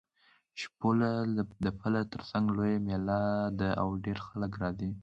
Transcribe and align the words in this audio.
شپوله 0.61 1.09
د 1.65 1.67
پله 1.79 2.01
تر 2.11 2.21
څنګ 2.31 2.45
لویه 2.57 2.79
مېله 2.87 3.19
ده 3.59 3.69
او 3.81 3.87
ډېر 4.05 4.17
خلک 4.27 4.51
راځي. 4.61 4.91